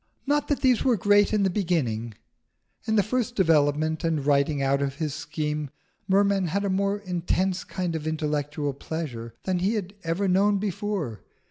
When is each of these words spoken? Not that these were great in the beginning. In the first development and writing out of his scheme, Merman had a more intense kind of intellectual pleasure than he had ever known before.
Not 0.25 0.47
that 0.47 0.61
these 0.61 0.83
were 0.83 0.97
great 0.97 1.31
in 1.31 1.43
the 1.43 1.49
beginning. 1.51 2.15
In 2.87 2.95
the 2.95 3.03
first 3.03 3.35
development 3.35 4.03
and 4.03 4.25
writing 4.25 4.59
out 4.59 4.81
of 4.81 4.95
his 4.95 5.13
scheme, 5.13 5.69
Merman 6.07 6.47
had 6.47 6.65
a 6.65 6.71
more 6.71 6.97
intense 6.97 7.63
kind 7.63 7.95
of 7.95 8.07
intellectual 8.07 8.73
pleasure 8.73 9.35
than 9.43 9.59
he 9.59 9.75
had 9.75 9.93
ever 10.03 10.27
known 10.27 10.57
before. 10.57 11.21